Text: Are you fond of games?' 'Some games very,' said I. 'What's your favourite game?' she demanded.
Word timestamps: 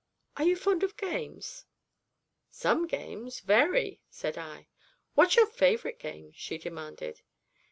Are 0.35 0.43
you 0.43 0.55
fond 0.55 0.81
of 0.81 0.97
games?' 0.97 1.67
'Some 2.49 2.87
games 2.87 3.41
very,' 3.41 4.01
said 4.09 4.35
I. 4.35 4.67
'What's 5.13 5.35
your 5.35 5.45
favourite 5.45 5.99
game?' 5.99 6.31
she 6.33 6.57
demanded. 6.57 7.21